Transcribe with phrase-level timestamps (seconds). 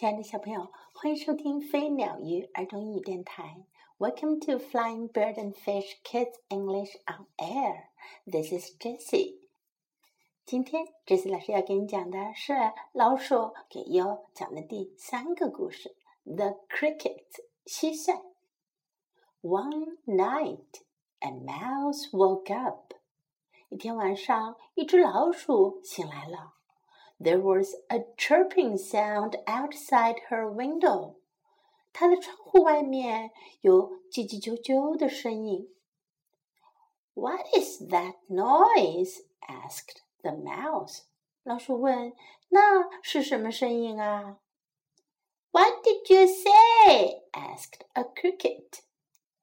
[0.00, 3.66] 亲爱的小朋友，欢迎收听飞鸟鱼儿童英语电台。
[3.98, 7.88] Welcome to Flying Bird and Fish Kids English on Air.
[8.24, 9.40] This is Jessie.
[10.46, 12.54] 今天，Jessie 老师要给你讲的是
[12.92, 15.94] 老鼠给优讲的第三个故事
[16.34, 17.26] 《The Cricket》
[17.66, 18.22] 蟋蟀。
[19.42, 20.80] One night,
[21.18, 22.94] a mouse woke up.
[23.68, 26.54] 一天晚上，一只老鼠醒来了。
[27.19, 31.15] there was a chirping sound outside her window.
[31.93, 35.69] 她的窗户外面有叽叽啾啾的声音。
[37.13, 39.21] What is that noise?
[39.47, 41.03] asked the mouse.
[41.43, 42.13] 老鼠问：“
[42.49, 44.39] 那是什么声音啊？”
[45.51, 47.23] What did you say?
[47.31, 48.81] asked a cricket.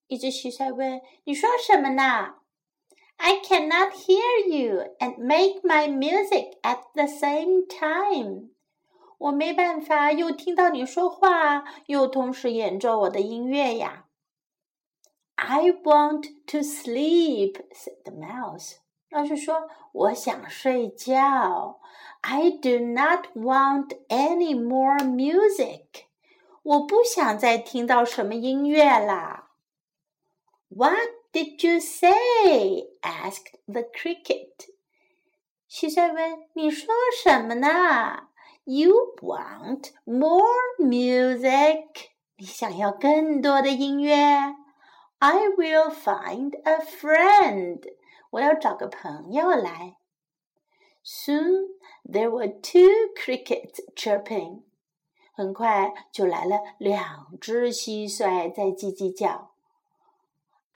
[0.08, 2.42] 一只蟋蟀问：“你说什么呢？”
[3.16, 8.50] I cannot hear you and make my music at the same time.
[9.18, 14.06] 我没办法又听到你说话，又同时演奏我的音乐呀。
[15.36, 18.78] I want to sleep," said the mouse.
[19.10, 21.80] 老师说：“我想睡觉。”
[22.22, 26.06] I do not want any more music.
[26.62, 29.50] 我不想再听到什么音乐啦。
[30.68, 32.88] What did you say?
[33.02, 34.68] asked the cricket.
[35.70, 38.28] 蟋蟀问：“你说什么呢？”
[38.64, 42.10] You want more music？
[42.36, 44.14] 你想要更多的音乐？
[45.18, 47.82] I will find a friend。
[48.30, 49.96] 我要找个朋友来。
[51.04, 51.70] Soon
[52.04, 54.62] there were two crickets chirping。
[55.34, 59.52] 很快就来了两只蟋蟀在叽叽叫。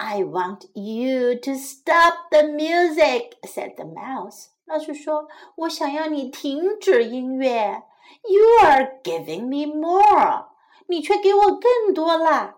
[0.01, 4.49] I want you to stop the music," said the mouse.
[4.67, 7.83] 老鼠说：“我想要你停止音乐。”
[8.23, 10.49] You are giving me more.
[10.87, 12.57] 你却给我更多了。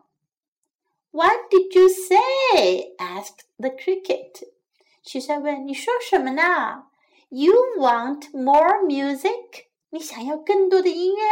[1.11, 2.95] What did you say?
[2.99, 4.49] asked the cricket.
[5.05, 6.85] 蟋蟀问：“你说什么呢？”
[7.31, 9.67] You want more music?
[9.91, 11.23] 你想要更多的音乐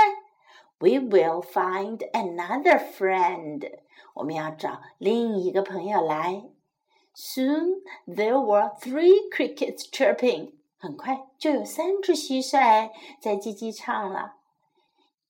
[0.81, 3.81] ？We will find another friend.
[4.15, 6.45] 我们要找另一个朋友来。
[7.15, 10.53] Soon there were three crickets chirping。
[10.79, 12.91] 很快就有三只蟋蟀
[13.21, 14.35] 在叽叽唱了。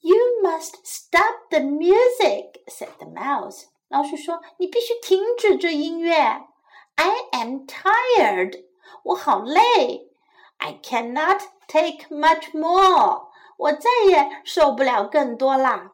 [0.01, 3.65] You must stop the music," said the mouse.
[3.89, 6.15] 老鼠说：“你必须停止这音乐。”
[6.97, 8.65] I am tired.
[9.03, 10.09] 我好累。
[10.59, 13.29] I cannot take much more.
[13.61, 15.93] 我再也受不了更多啦。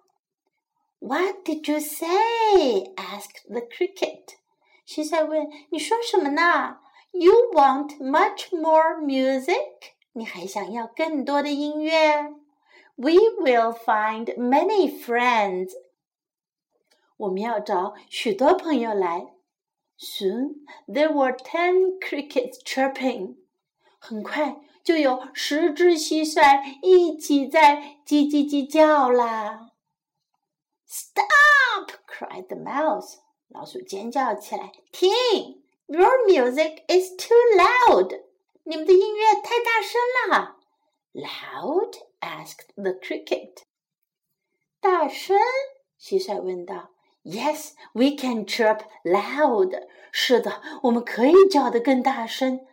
[1.05, 2.95] what did you say?
[2.97, 4.37] asked the cricket.
[4.87, 6.79] 蟋蟀问：“你说什么呢？”
[7.11, 9.95] You want much more music?
[10.13, 12.33] 你还想要更多的音乐？
[12.95, 15.73] We will find many friends.
[17.17, 19.27] 我们要找许多朋友来。
[19.99, 23.39] Soon there were ten crickets chirping.
[23.99, 29.71] 很快 就有十只蟋蟀一起在叽叽叽叫啦。
[30.87, 31.91] Stop!
[32.07, 33.17] cried the mouse.
[33.49, 35.11] 老鼠尖叫起来：“停！
[35.87, 38.23] Your music is too loud.
[38.65, 40.01] 你们的音乐太大声
[40.31, 40.57] 了。”
[41.13, 41.97] Loud?
[42.21, 43.65] asked the cricket.
[44.81, 45.37] 大声？
[46.01, 46.91] 蟋蟀问道。
[47.25, 49.87] Yes, we can chirp loud.
[50.11, 52.67] 是的，我们可以叫得更大声。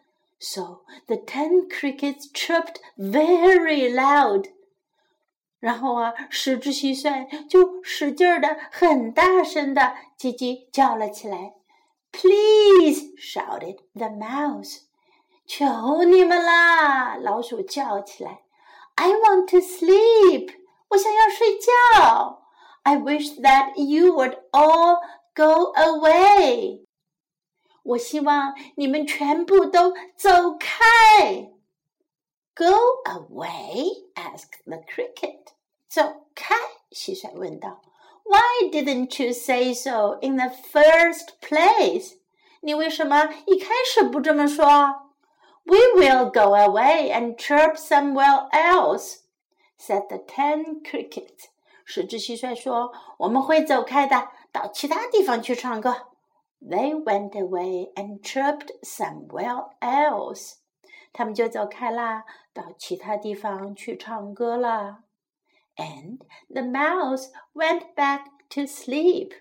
[0.43, 4.45] So the ten crickets chirped very loud.
[5.59, 11.53] 然后啊，十只蟋蟀就使劲儿的、很大声的叽叽叫了起来。
[12.11, 14.83] Please shouted the mouse，
[15.45, 17.17] 求你们啦！
[17.17, 18.39] 老鼠叫起来。
[18.95, 20.55] I want to sleep，
[20.89, 22.43] 我想要睡觉。
[22.83, 25.01] I wish that you would all
[25.35, 26.82] go away，
[27.83, 31.51] 我希望你们全部都走开。
[32.55, 32.75] Go
[33.05, 35.53] away？asked the cricket.
[35.87, 36.55] 走开！
[36.91, 37.81] 蟋蟀问道。
[38.23, 42.17] Why didn't you say so in the first place？
[42.61, 45.09] 你为什么一开始不这么说？
[45.63, 49.19] We will go away and chirp somewhere else,"
[49.79, 51.45] said the ten crickets.
[51.85, 56.07] 十只蟋蟀说：“我们会走开的，到其他地方去唱歌。”
[56.63, 60.55] They went away and chirped somewhere else.
[61.13, 65.03] 他们就走开啦，到其他地方去唱歌啦。
[65.75, 66.19] and
[66.49, 69.31] the mouse went back to sleep.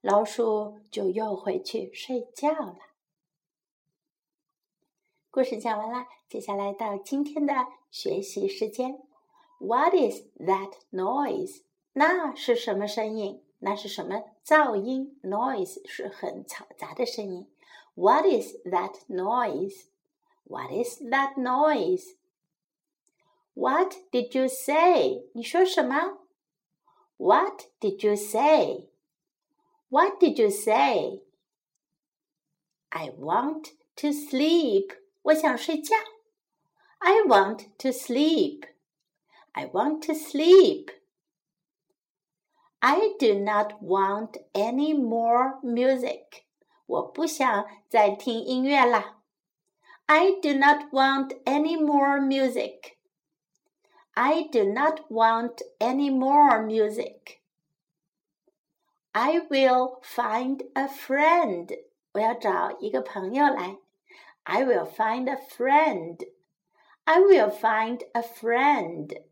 [0.00, 2.78] 老鼠就又回去睡觉了。
[5.30, 7.54] 故事讲完了，接下来到今天的
[7.90, 9.00] 学习时间。
[9.58, 11.62] What is that noise？
[11.92, 13.44] 那是什么声音？
[13.60, 15.18] 那是什么噪音？
[15.22, 17.46] Noise 是很嘈杂的声音。
[17.94, 19.84] What is that noise?
[20.44, 22.16] What is that noise?
[23.54, 25.24] What did you say?
[25.32, 26.18] 你说什么？
[27.16, 28.88] What did you say?
[29.88, 31.22] What did you say?
[32.90, 34.96] I want to sleep.
[35.22, 35.94] 我想睡觉。
[36.98, 38.66] I want to sleep.
[39.52, 40.90] I want to sleep.
[42.80, 46.44] I do not want any more music.
[46.86, 49.22] 我不想再听音乐啦。
[50.06, 52.96] I do not want any more music.
[54.12, 57.40] I do not want any more music.
[59.12, 61.74] I will find a friend.
[62.12, 63.78] 我要找一个朋友来。
[64.42, 66.18] I will find a friend.
[67.04, 69.22] I will find a friend.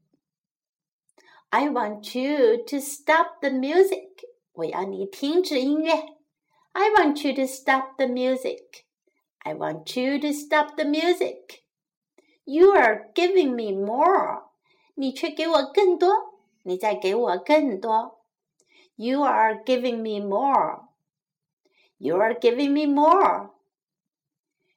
[1.50, 4.24] I want you to stop the music.
[4.52, 5.92] 我要你停止音乐。
[6.72, 8.84] I want you to stop the music.
[9.40, 11.62] I want you to stop the music.
[12.44, 14.50] You are giving me more.
[14.94, 16.08] 你却给我更多。
[16.62, 18.24] 你在给我更多。
[18.96, 20.88] You are giving me more.
[21.98, 23.50] You are giving me more.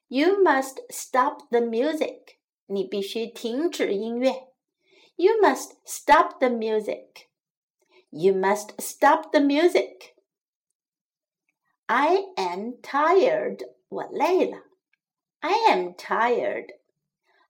[0.07, 2.37] You must stop the music.
[2.67, 4.48] 你必须停止音乐。
[5.19, 7.29] You must stop the music.
[8.11, 10.15] You must stop the music.
[11.87, 13.63] I am tired.
[13.89, 14.63] 我累了。
[15.39, 16.73] I am tired.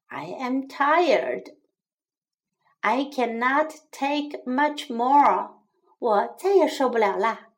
[0.07, 1.55] I am tired.
[2.81, 5.55] I cannot take much more.
[5.97, 7.49] 我再也受不了啦。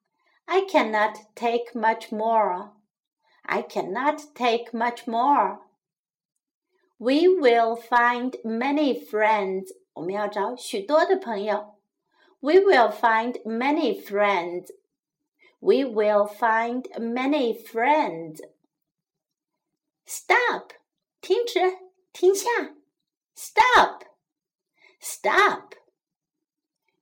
[0.45, 2.71] I cannot take much more.
[3.41, 5.59] I cannot take much more.
[6.99, 9.71] We will find many friends.
[9.93, 11.75] 我们要找许多的朋友。
[12.39, 14.71] We will find many friends.
[15.59, 18.41] We will find many friends.
[20.05, 20.73] Stop.
[21.21, 21.79] 停止，
[22.13, 22.49] 停下。
[23.35, 24.03] Stop.
[24.99, 25.73] Stop.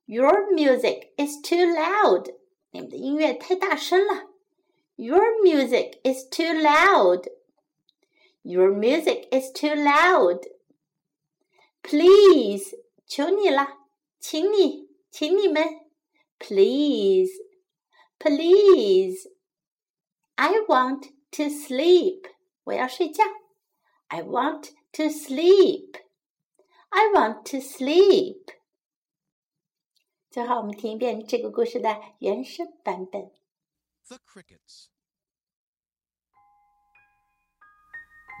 [0.06, 2.34] Your music is too loud.
[2.70, 4.30] 你们的音乐太大声了。
[4.96, 7.30] Your music is too loud.
[8.42, 10.40] Your music is too loud.
[11.82, 12.76] Please，
[13.06, 13.78] 求你了，
[14.18, 15.64] 请你，请你们，
[16.38, 17.30] please,
[18.18, 19.30] please.
[20.34, 22.28] I want to sleep.
[22.64, 23.24] 我要睡觉。
[24.08, 26.00] I want to sleep.
[26.88, 28.54] I want to sleep.
[30.30, 33.30] 最后，我们听一遍这个故事的原声版本。
[34.08, 34.88] The Crickets.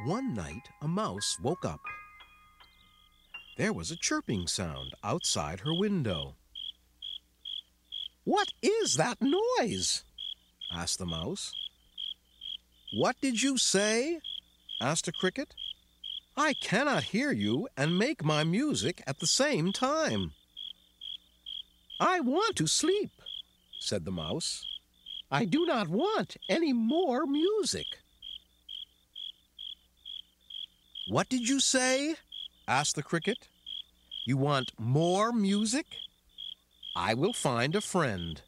[0.06, 1.80] One night, a mouse woke up.
[3.57, 6.35] There was a chirping sound outside her window.
[8.23, 10.03] What is that noise?
[10.73, 11.53] asked the mouse.
[12.93, 14.19] What did you say?
[14.79, 15.53] asked a cricket.
[16.37, 20.31] I cannot hear you and make my music at the same time.
[21.99, 23.11] I want to sleep,
[23.79, 24.65] said the mouse.
[25.29, 27.85] I do not want any more music.
[31.07, 32.15] What did you say?
[32.67, 33.47] Asked the cricket.
[34.25, 35.85] You want more music?
[36.95, 38.41] I will find a friend.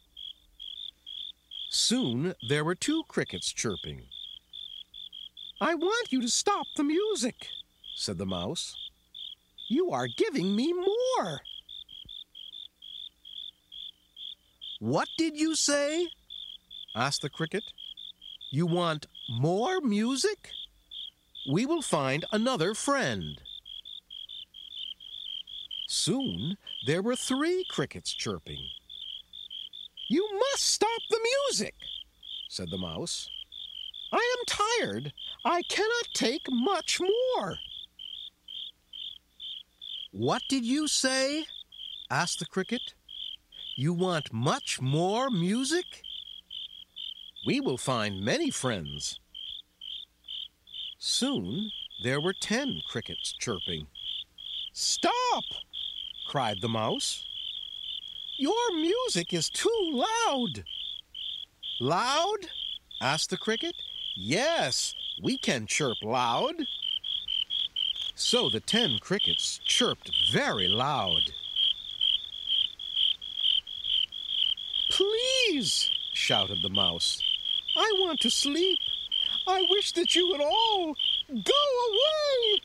[1.70, 4.04] Soon there were two crickets chirping.
[5.60, 7.48] I want you to stop the music,
[7.96, 8.76] said the mouse.
[9.70, 11.42] You are giving me more.
[14.80, 16.10] What did you say?
[16.96, 17.64] asked the cricket.
[18.52, 20.52] You want more music?
[21.46, 23.42] we will find another friend.
[25.96, 26.58] Soon
[26.88, 28.68] there were three crickets chirping.
[30.10, 31.76] You must stop the music,
[32.50, 33.30] said the mouse.
[34.12, 35.14] I am tired.
[35.46, 37.58] I cannot take much more.
[40.10, 41.46] What did you say?
[42.10, 42.96] asked the cricket.
[43.76, 45.86] You want much more music?
[47.46, 49.20] We will find many friends,
[50.98, 51.70] Soon
[52.04, 53.86] there were ten crickets chirping.
[54.74, 55.44] Stop!
[56.34, 57.26] Cried the mouse.
[58.40, 60.64] Your music is too loud.
[61.80, 62.48] Loud?
[63.00, 63.76] asked the cricket.
[64.16, 66.56] Yes, we can chirp loud.
[68.16, 71.22] So the ten crickets chirped very loud.
[74.90, 77.22] Please, shouted the mouse.
[77.78, 78.80] I want to sleep.
[79.46, 80.96] I wish that you would all
[81.30, 82.62] go away.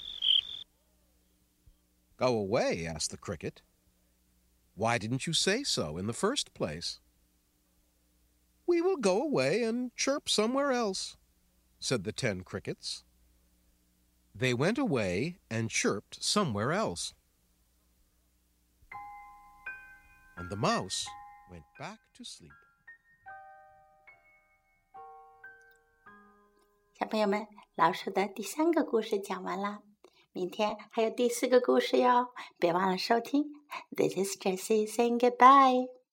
[2.17, 2.85] Go away?
[2.85, 3.61] asked the cricket.
[4.75, 6.99] Why didn't you say so in the first place?
[8.65, 11.17] We will go away and chirp somewhere else,
[11.79, 13.03] said the ten crickets.
[14.33, 17.13] They went away and chirped somewhere else.
[20.35, 21.05] And the mouse
[21.51, 22.51] went back to sleep.
[26.97, 27.45] 小朋友们，
[27.75, 29.83] 老鼠的第三个故事讲完了，
[30.38, 32.28] 明天还有第四个故事哟，
[32.60, 33.44] 别忘了收听。
[33.90, 35.97] This is Jessie saying goodbye.